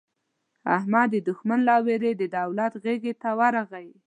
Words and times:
احمد 0.77 1.07
د 1.11 1.15
دوښمن 1.27 1.59
له 1.69 1.75
وېرې 1.85 2.11
د 2.17 2.23
دولت 2.37 2.73
غېږې 2.83 3.13
ته 3.21 3.29
ورغی. 3.39 3.87